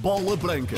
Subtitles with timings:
[0.00, 0.76] Bola Branca.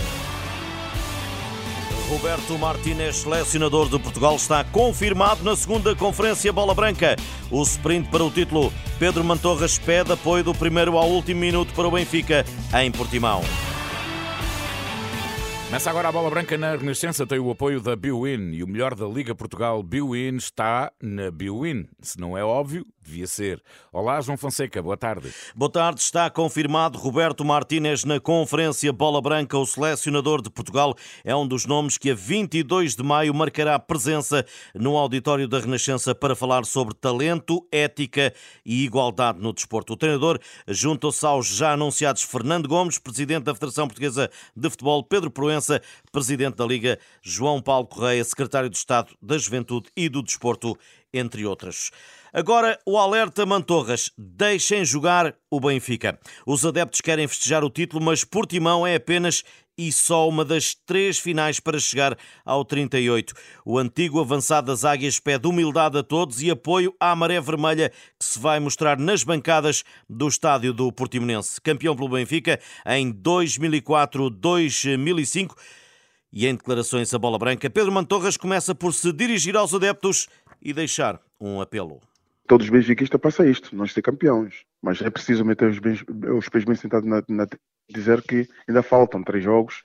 [2.08, 7.14] Roberto Martínez, selecionador de Portugal, está confirmado na segunda Conferência Bola Branca.
[7.48, 8.72] O sprint para o título.
[8.98, 12.44] Pedro Mantorras pede apoio do primeiro ao último minuto para o Benfica,
[12.82, 13.42] em Portimão.
[15.66, 18.94] Começa agora a bola branca na Renascença, tem o apoio da Biwin e o melhor
[18.94, 21.86] da Liga Portugal Biwin está na Biwin.
[22.02, 23.62] Se não é óbvio, devia ser.
[23.92, 25.32] Olá, João Fonseca, boa tarde.
[25.54, 29.58] Boa tarde, está confirmado Roberto Martínez na conferência Bola Branca.
[29.58, 34.44] O selecionador de Portugal é um dos nomes que a 22 de maio marcará presença
[34.74, 38.32] no auditório da Renascença para falar sobre talento, ética
[38.64, 39.94] e igualdade no desporto.
[39.94, 40.38] O treinador
[40.68, 46.56] junta-se aos já anunciados Fernando Gomes, presidente da Federação Portuguesa de Futebol, Pedro Proença, presidente
[46.56, 50.78] da Liga, João Paulo Correia, secretário de Estado da Juventude e do Desporto,
[51.12, 51.90] entre outros.
[52.34, 54.10] Agora, o alerta Mantorras.
[54.16, 56.18] Deixem jogar o Benfica.
[56.46, 59.44] Os adeptos querem festejar o título, mas Portimão é apenas
[59.76, 63.34] e só uma das três finais para chegar ao 38.
[63.66, 68.24] O antigo avançado das Águias pede humildade a todos e apoio à maré vermelha que
[68.24, 71.60] se vai mostrar nas bancadas do estádio do Portimonense.
[71.60, 75.54] Campeão pelo Benfica em 2004-2005
[76.32, 80.28] e em declarações a bola branca, Pedro Mantorras começa por se dirigir aos adeptos
[80.62, 82.00] e deixar um apelo.
[82.52, 86.04] Todos os benfiquistas passam isto, nós ser campeões, mas é preciso meter os, bens,
[86.36, 87.46] os pés bem sentados na, na
[87.88, 89.82] dizer que ainda faltam três jogos,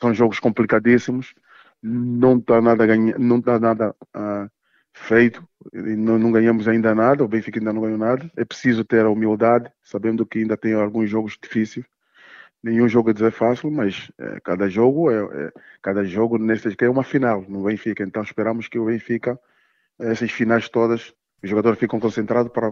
[0.00, 1.32] são jogos complicadíssimos,
[1.80, 4.50] não está nada ganha, não está nada uh,
[4.92, 8.28] feito, não, não, ganhamos ainda nada, o Benfica ainda não ganhou nada.
[8.36, 11.86] É preciso ter a humildade, sabendo que ainda tem alguns jogos difíceis.
[12.60, 17.04] Nenhum jogo é fácil, mas é, cada jogo é, é, cada jogo neste é uma
[17.04, 18.02] final no Benfica.
[18.02, 19.38] Então esperamos que o Benfica
[20.00, 22.70] essas finais todas os jogadores ficam concentrados para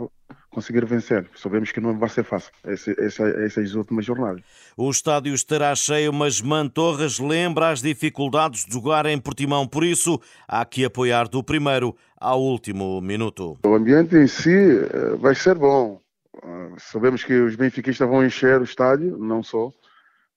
[0.51, 1.29] conseguir vencer.
[1.37, 4.43] Sabemos que não vai ser fácil essa, essa, essas últimas jornadas.
[4.77, 9.67] O estádio estará cheio, mas Mantorras lembra as dificuldades de jogar em Portimão.
[9.67, 13.59] Por isso, há que apoiar do primeiro ao último minuto.
[13.65, 16.01] O ambiente em si eh, vai ser bom.
[16.43, 19.71] Ah, sabemos que os benfiquistas vão encher o estádio, não só.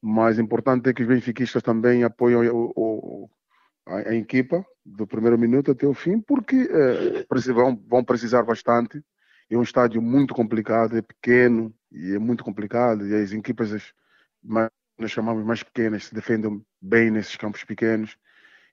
[0.01, 3.29] Mas importante é que os benfiquistas também apoiem o, o,
[3.89, 9.03] a, a equipa do primeiro minuto até o fim, porque é, vão, vão precisar bastante.
[9.49, 13.05] É um estádio muito complicado, é pequeno e é muito complicado.
[13.07, 13.93] E as equipas,
[14.43, 18.15] mais, nós chamamos mais pequenas, se defendem bem nesses campos pequenos.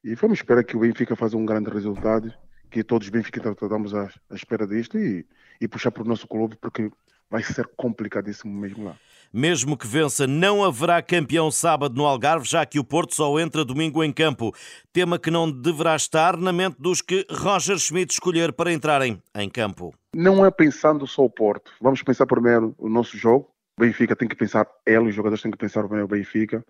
[0.04, 2.32] E vamos esperar que o Benfica faça um grande resultado,
[2.70, 5.26] que todos os Benfica estamos à, à espera disto e,
[5.60, 6.90] e puxar para o nosso clube, porque
[7.30, 8.96] vai ser complicadíssimo mesmo lá.
[9.32, 13.64] Mesmo que vença, não haverá campeão sábado no Algarve, já que o Porto só entra
[13.64, 14.54] domingo em campo.
[14.92, 19.50] Tema que não deverá estar na mente dos que Roger Schmidt escolher para entrarem em
[19.50, 19.94] campo.
[20.14, 21.72] Não é pensando só o Porto.
[21.80, 23.50] Vamos pensar primeiro o nosso jogo.
[23.78, 26.64] O Benfica tem que pensar, ele, os jogadores têm que pensar primeiro o Benfica,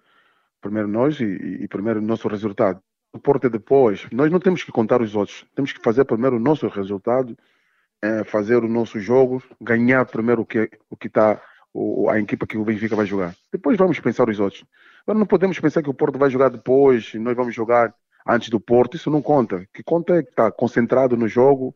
[0.61, 1.25] primeiro nós e,
[1.63, 2.81] e primeiro o nosso resultado.
[3.13, 4.07] O Porto é depois.
[4.11, 5.45] Nós não temos que contar os outros.
[5.55, 7.37] Temos que fazer primeiro o nosso resultado,
[8.03, 11.41] é, fazer o nosso jogo, ganhar primeiro o que o que está
[12.11, 13.35] a equipa que o Benfica vai jogar.
[13.53, 14.65] Depois vamos pensar os outros.
[15.03, 17.95] Agora não podemos pensar que o Porto vai jogar depois, nós vamos jogar
[18.27, 18.97] antes do Porto.
[18.97, 19.57] Isso não conta.
[19.57, 21.75] O que conta é que está concentrado no jogo,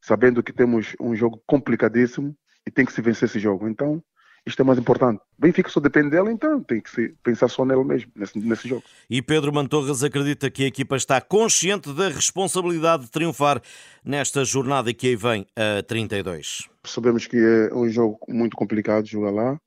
[0.00, 2.34] sabendo que temos um jogo complicadíssimo
[2.66, 3.68] e tem que se vencer esse jogo.
[3.68, 4.02] Então,
[4.46, 5.20] isto é mais importante.
[5.38, 8.82] Benfica só depende dele, então tem que se pensar só nele mesmo, nesse, nesse jogo.
[9.08, 13.60] E Pedro Mantorras acredita que a equipa está consciente da responsabilidade de triunfar
[14.04, 16.68] nesta jornada que aí vem a 32.
[16.84, 19.60] Sabemos que é um jogo muito complicado jogar lá,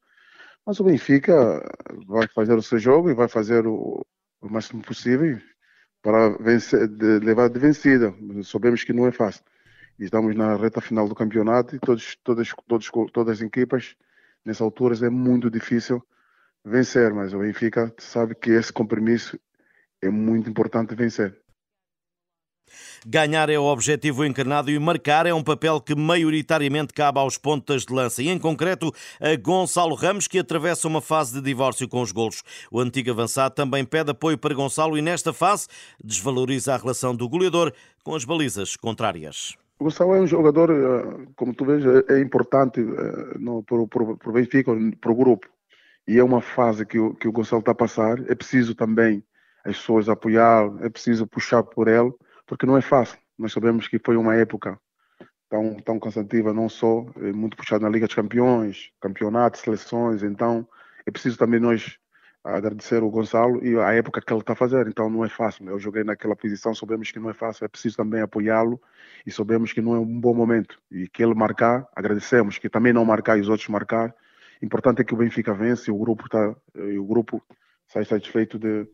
[0.65, 1.63] mas o Benfica
[2.07, 4.05] vai fazer o seu jogo e vai fazer o,
[4.41, 5.39] o máximo possível
[6.01, 8.13] para vencer, de, levar de vencida.
[8.43, 9.43] Sabemos que não é fácil.
[9.99, 13.95] Estamos na reta final do campeonato e todos, todas, todos, todas as equipas
[14.45, 16.01] nessas alturas é muito difícil
[16.65, 19.39] vencer, mas o Benfica sabe que esse compromisso
[20.01, 21.43] é muito importante vencer.
[23.05, 27.85] Ganhar é o objetivo encarnado e marcar é um papel que maioritariamente cabe aos pontas
[27.85, 32.01] de lança e, em concreto, a Gonçalo Ramos, que atravessa uma fase de divórcio com
[32.01, 32.41] os golos.
[32.71, 35.67] O antigo avançado também pede apoio para Gonçalo e, nesta fase,
[36.03, 37.73] desvaloriza a relação do goleador
[38.03, 39.57] com as balizas contrárias.
[39.83, 44.31] O Gonçalo é um jogador, eh, como tu vês, é, é importante eh, para o
[44.31, 44.71] Benfica,
[45.01, 45.45] para o grupo.
[46.07, 48.17] E é uma fase que o, que o Gonçalo está a passar.
[48.31, 49.21] É preciso também
[49.65, 52.13] as pessoas apoiar, é preciso puxar por ele,
[52.47, 53.19] porque não é fácil.
[53.37, 54.79] Nós sabemos que foi uma época
[55.49, 60.23] tão, tão cansativa, não só, é muito puxado na Liga dos Campeões, campeonatos, seleções.
[60.23, 60.65] Então
[61.05, 61.97] é preciso também nós
[62.43, 64.87] agradecer o Gonçalo e a época que ele está a fazer.
[64.87, 65.67] Então não é fácil.
[65.69, 68.81] Eu joguei naquela posição, sabemos que não é fácil, é preciso também apoiá-lo
[69.25, 70.77] e sabemos que não é um bom momento.
[70.91, 74.13] E que ele marcar, agradecemos, que também não marcar e os outros marcar.
[74.61, 77.41] Importante é que o Benfica vence, o grupo está, o grupo
[77.87, 78.87] sai satisfeito de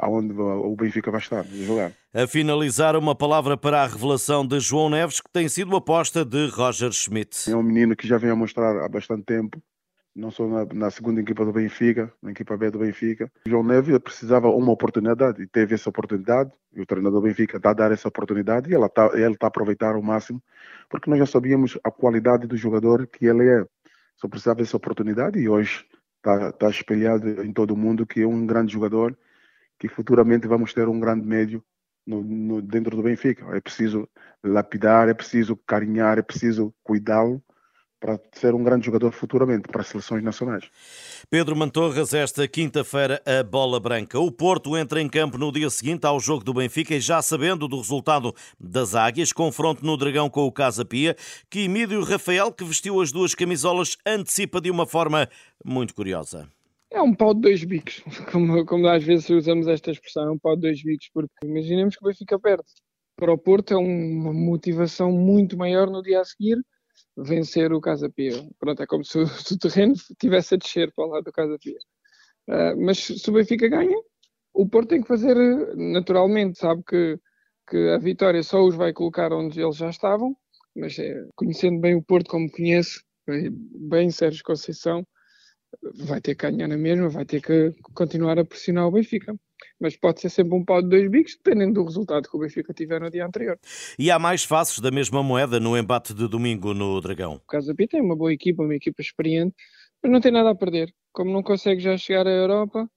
[0.00, 1.92] aonde o Benfica vai estar a jogar.
[2.12, 6.48] A finalizar, uma palavra para a revelação de João Neves, que tem sido aposta de
[6.48, 7.50] Roger Schmidt.
[7.50, 9.62] É um menino que já vem a mostrar há bastante tempo,
[10.14, 13.30] não só na, na, segunda equipa do Benfica, na equipa B do Benfica.
[13.46, 17.70] João Neves precisava uma oportunidade e teve essa oportunidade, e o treinador do Benfica está
[17.70, 20.42] a dar essa oportunidade e ele está ele tá a aproveitar ao máximo,
[20.88, 23.66] porque nós já sabíamos a qualidade do jogador que ele é.
[24.16, 25.84] Só precisava dessa oportunidade e hoje
[26.18, 29.16] está, está espelhado em todo o mundo que é um grande jogador
[29.78, 31.62] que futuramente vamos ter um grande médio
[32.06, 33.44] no, no, dentro do Benfica.
[33.56, 34.08] É preciso
[34.42, 37.42] lapidar, é preciso carinhar, é preciso cuidá-lo
[38.00, 40.64] para ser um grande jogador futuramente para as seleções nacionais.
[41.30, 44.18] Pedro Mantorras, esta quinta-feira, a bola branca.
[44.18, 47.66] O Porto entra em campo no dia seguinte ao jogo do Benfica e já sabendo
[47.66, 51.16] do resultado das Águias, confronto no Dragão com o Casa Pia,
[51.48, 55.28] que Emílio Rafael, que vestiu as duas camisolas, antecipa de uma forma
[55.64, 56.48] muito curiosa.
[56.90, 60.38] É um pau de dois bicos, como, como às vezes usamos esta expressão, é um
[60.38, 62.64] pau de dois bicos, porque imaginemos que o Benfica perde.
[63.16, 66.58] Para o Porto é uma motivação muito maior no dia a seguir
[67.16, 68.46] vencer o Casa Pia.
[68.58, 71.78] Pronto, é como se o, terreno tivesse a descer para o lado do Casa Pia.
[72.48, 73.96] Uh, mas se o Benfica ganha,
[74.52, 75.36] o Porto tem que fazer
[75.76, 77.18] naturalmente, sabe que,
[77.68, 80.36] que a vitória só os vai colocar onde eles já estavam,
[80.76, 85.06] mas é, conhecendo bem o Porto como conhece, bem Sérgio Conceição,
[85.94, 89.34] vai ter que ganhar na mesma, vai ter que continuar a pressionar o Benfica.
[89.84, 92.72] Mas pode ser sempre um pau de dois bicos, dependendo do resultado que o Benfica
[92.72, 93.58] tiver no dia anterior.
[93.98, 97.34] E há mais faces da mesma moeda no embate de domingo no Dragão.
[97.34, 99.54] O Casa Pia tem uma boa equipa, uma equipa experiente,
[100.02, 100.90] mas não tem nada a perder.
[101.12, 102.88] Como não consegue já chegar à Europa,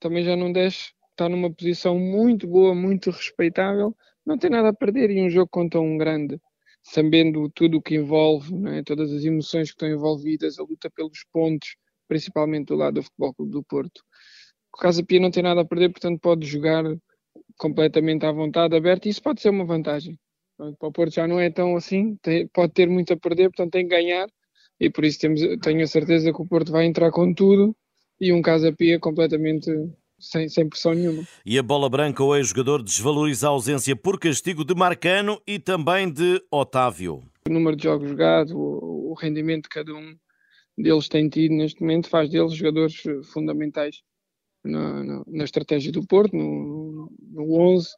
[0.00, 3.94] também já não desce, está numa posição muito boa, muito respeitável,
[4.24, 5.10] não tem nada a perder.
[5.10, 6.40] E um jogo contra um grande,
[6.82, 8.82] sabendo tudo o que envolve, é?
[8.82, 11.76] todas as emoções que estão envolvidas, a luta pelos pontos,
[12.08, 14.02] principalmente do lado do Futebol Clube do Porto.
[14.74, 16.84] O Casa Pia não tem nada a perder, portanto pode jogar
[17.58, 20.18] completamente à vontade, aberto, e isso pode ser uma vantagem.
[20.56, 23.72] Para o Porto já não é tão assim, tem, pode ter muito a perder, portanto
[23.72, 24.26] tem que ganhar,
[24.80, 27.76] e por isso temos, tenho a certeza que o Porto vai entrar com tudo,
[28.20, 29.70] e um Casa Pia completamente
[30.18, 31.26] sem, sem pressão nenhuma.
[31.44, 36.10] E a bola branca, o ex-jogador desvaloriza a ausência por castigo de Marcano e também
[36.10, 37.22] de Otávio.
[37.48, 38.58] O número de jogos jogados, o,
[39.10, 40.14] o rendimento de cada um
[40.78, 43.02] deles tem tido neste momento faz deles jogadores
[43.32, 43.96] fundamentais
[44.64, 47.88] na, na, na estratégia do Porto, no, no 11.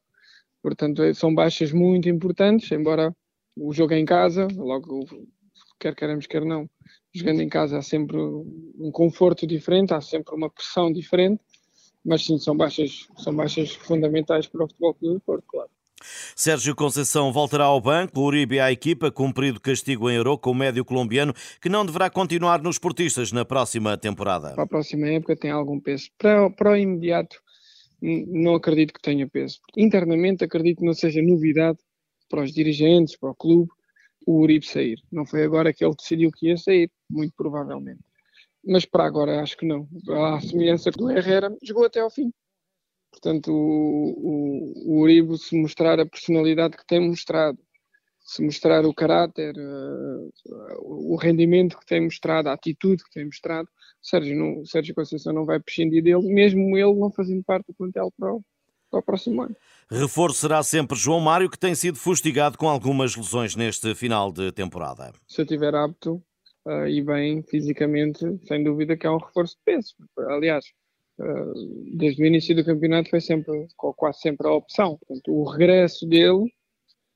[0.63, 3.15] Portanto, é, são baixas muito importantes, embora
[3.57, 5.07] o jogo é em casa, logo,
[5.79, 6.69] quer queremos, quer não,
[7.13, 11.41] jogando em casa há sempre um conforto diferente, há sempre uma pressão diferente,
[12.05, 15.71] mas sim, são baixas, são baixas fundamentais para o futebol do Porto, claro.
[16.37, 20.55] Sérgio Conceição voltará ao banco, o Uribe à equipa, cumprido castigo em euro com o
[20.55, 24.55] médio colombiano, que não deverá continuar nos portistas na próxima temporada.
[24.55, 26.09] Para a próxima época tem algum peso.
[26.19, 27.37] Para, para o imediato,
[28.01, 29.59] não acredito que tenha peso.
[29.77, 31.79] Internamente, acredito que não seja novidade
[32.29, 33.71] para os dirigentes, para o clube,
[34.27, 34.99] o Uribe sair.
[35.11, 38.01] Não foi agora que ele decidiu que ia sair, muito provavelmente.
[38.67, 39.87] Mas para agora acho que não.
[40.09, 42.33] A semelhança do Herrera jogou até ao fim.
[43.15, 47.57] Portanto, o, o, o Uribe, se mostrar a personalidade que tem mostrado,
[48.19, 50.33] se mostrar o caráter, uh,
[50.83, 53.69] o rendimento que tem mostrado, a atitude que tem mostrado,
[54.03, 58.13] Sérgio, não, Sérgio Conceição não vai prescindir dele, mesmo ele não fazendo parte do plantel
[58.19, 58.43] para o,
[58.91, 59.57] para o próximo ano.
[59.89, 64.51] Reforço será sempre João Mário, que tem sido fustigado com algumas lesões neste final de
[64.51, 65.13] temporada.
[65.29, 66.21] Se eu estiver apto
[66.67, 69.95] uh, e bem fisicamente, sem dúvida que é um reforço de peso.
[70.31, 70.65] Aliás,
[71.97, 74.99] desde o início do campeonato foi sempre, quase sempre a opção.
[74.99, 76.53] Portanto, o regresso dele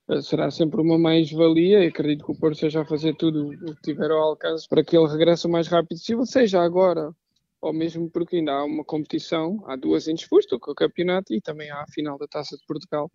[0.08, 3.74] ah, será sempre uma mais-valia e acredito que o Porto seja a fazer tudo o
[3.74, 7.12] que tiver ao alcance para que ele regresse o mais rápido possível, seja agora
[7.60, 11.70] ou mesmo porque ainda há uma competição, há duas em disputa, o campeonato e também
[11.70, 13.10] há a final da Taça de Portugal.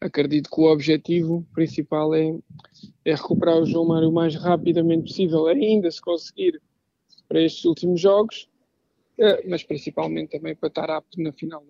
[0.00, 2.36] Acredito que o objetivo principal é,
[3.04, 6.60] é recuperar o João Mário o mais rapidamente possível, ainda se conseguir
[7.28, 8.48] para estes últimos jogos,
[9.48, 11.64] mas principalmente também para estar apto na final.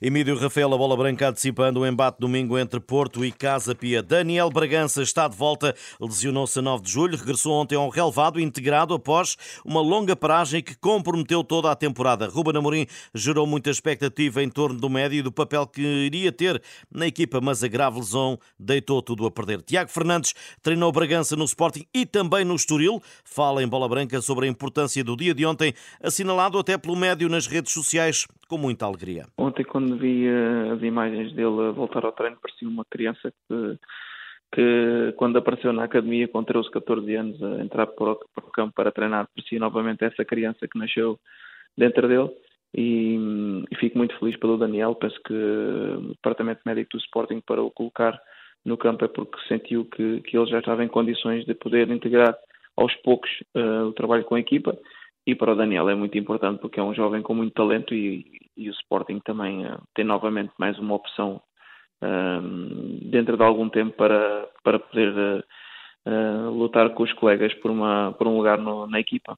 [0.00, 4.02] Emílio Rafael, a bola branca antecipando o embate domingo entre Porto e Casa Pia.
[4.02, 8.94] Daniel Bragança está de volta, lesionou-se a 9 de julho, regressou ontem ao relevado, integrado
[8.94, 12.28] após uma longa paragem que comprometeu toda a temporada.
[12.28, 16.62] Ruben Amorim gerou muita expectativa em torno do médio e do papel que iria ter
[16.90, 19.62] na equipa, mas a grave lesão deitou tudo a perder.
[19.62, 23.02] Tiago Fernandes treinou Bragança no Sporting e também no Estoril.
[23.24, 27.28] Fala em bola branca sobre a importância do dia de ontem, assinalado até pelo médio
[27.28, 29.26] nas redes sociais com muita alegria.
[29.38, 33.78] Ontem, quando vi eh, as imagens dele voltar ao treino, parecia uma criança que,
[34.52, 38.16] que quando apareceu na academia com 13, 14 anos a entrar para o,
[38.52, 41.16] campo para treinar, parecia novamente essa criança que nasceu
[41.78, 42.28] dentro dele
[42.74, 44.96] e, e, fico muito feliz pelo Daniel.
[44.96, 48.20] Penso que o departamento médico do Sporting para o colocar
[48.64, 52.36] no campo é porque sentiu que, que ele já estava em condições de poder integrar
[52.76, 54.76] aos poucos uh, o trabalho com a equipa.
[55.26, 58.24] E para o Daniel é muito importante porque é um jovem com muito talento e,
[58.56, 61.40] e o Sporting também uh, tem novamente mais uma opção
[62.02, 65.44] uh, dentro de algum tempo para, para poder
[66.06, 69.36] uh, lutar com os colegas por, uma, por um lugar no, na equipa.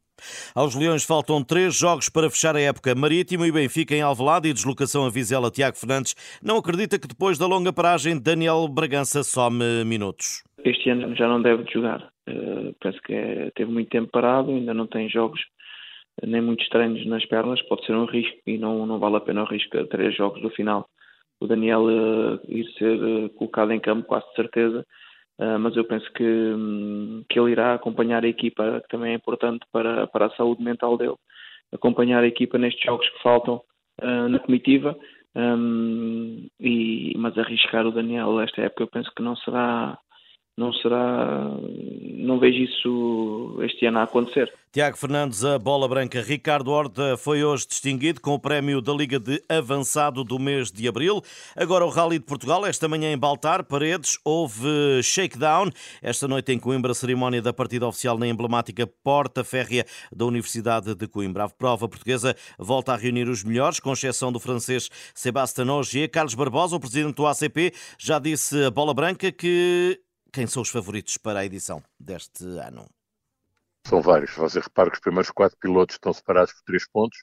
[0.55, 2.95] Aos Leões faltam três jogos para fechar a época.
[2.95, 5.51] Marítimo e Benfica em Alvalade e deslocação a Vizela.
[5.51, 10.45] Tiago Fernandes não acredita que depois da longa paragem Daniel Bragança some minutos.
[10.65, 12.09] Este ano já não deve jogar.
[12.81, 15.41] Penso que é, teve muito tempo parado, ainda não tem jogos
[16.27, 19.43] nem muito estranhos nas pernas, pode ser um risco e não, não vale a pena
[19.43, 20.87] o risco a três jogos do final.
[21.41, 24.87] O Daniel uh, ir ser uh, colocado em campo, quase de certeza,
[25.39, 29.17] Uh, mas eu penso que, um, que ele irá acompanhar a equipa, que também é
[29.17, 31.17] importante para, para a saúde mental dele,
[31.73, 33.61] acompanhar a equipa nestes jogos que faltam
[34.29, 34.97] na comitiva,
[35.35, 39.99] um, e, mas arriscar o Daniel esta época eu penso que não será
[40.57, 41.57] não será.
[42.19, 44.53] Não vejo isso este ano a acontecer.
[44.73, 46.23] Tiago Fernandes, a bola branca.
[46.23, 50.89] Ricardo Horta foi hoje distinguido com o prémio da Liga de Avançado do mês de
[50.89, 51.21] abril.
[51.55, 55.71] Agora o Rally de Portugal, esta manhã em Baltar, Paredes, houve shakedown.
[56.01, 61.07] Esta noite em Coimbra, cerimónia da partida oficial na emblemática Porta Férrea da Universidade de
[61.07, 61.45] Coimbra.
[61.45, 66.11] A prova portuguesa volta a reunir os melhores, com exceção do francês Sébastien Ogier.
[66.11, 70.01] Carlos Barbosa, o presidente do ACP, já disse a bola branca que
[70.33, 72.89] quem são os favoritos para a edição deste ano?
[73.87, 74.35] São vários.
[74.35, 77.19] Você repara que os primeiros quatro pilotos estão separados por três pontos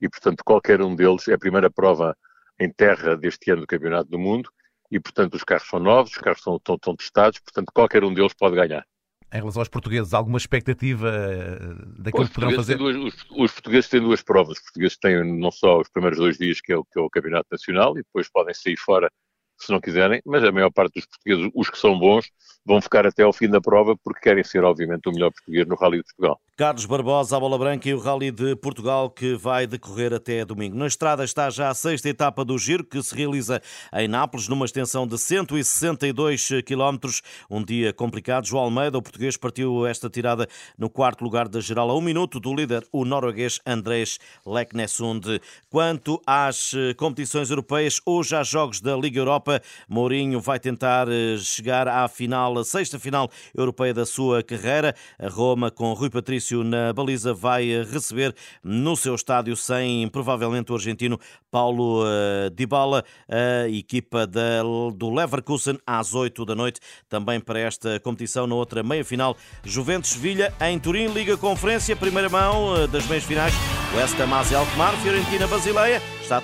[0.00, 2.16] e, portanto, qualquer um deles é a primeira prova
[2.58, 4.50] em terra deste ano do Campeonato do Mundo
[4.90, 8.14] e, portanto, os carros são novos, os carros estão, estão, estão testados, portanto, qualquer um
[8.14, 8.86] deles pode ganhar.
[9.32, 11.58] Em relação aos portugueses, alguma expectativa eh,
[11.98, 12.78] daquilo que poderão fazer?
[12.78, 14.56] Duas, os, os, portugueses têm duas provas.
[14.56, 17.10] Os portugueses têm não só os primeiros dois dias, que é o, que é o
[17.10, 19.10] Campeonato Nacional, e depois podem sair fora
[19.58, 22.30] se não quiserem, mas a maior parte dos portugueses, os que são bons,
[22.64, 25.76] vão ficar até ao fim da prova porque querem ser, obviamente, o melhor português no
[25.76, 26.40] Rally de Portugal.
[26.56, 30.74] Carlos Barbosa, a bola branca e o Rally de Portugal que vai decorrer até domingo.
[30.74, 33.60] Na estrada está já a sexta etapa do Giro que se realiza
[33.92, 37.10] em Nápoles numa extensão de 162 km.
[37.50, 38.46] Um dia complicado.
[38.46, 40.48] João Almeida, o português, partiu esta tirada
[40.78, 45.38] no quarto lugar da geral a um minuto do líder, o norueguês Andrés Leknessund.
[45.68, 49.60] Quanto às eh, competições europeias, hoje há jogos da Liga Europa.
[49.86, 54.94] Mourinho vai tentar eh, chegar à final, a sexta final europeia da sua carreira.
[55.18, 60.72] A Roma com Rui Patrício na baliza vai eh, receber no seu estádio sem provavelmente
[60.72, 61.18] o argentino
[61.50, 68.46] Paulo uh, Dybala, a equipa do Leverkusen às 8 da noite, também para esta competição
[68.46, 69.36] na outra meia-final.
[69.64, 73.54] Juventus-Sevilha em Turim, Liga Conferência, primeira mão uh, das meias finais.
[73.94, 76.02] West Ham Alkmaar, Fiorentina Basileia.
[76.20, 76.40] Está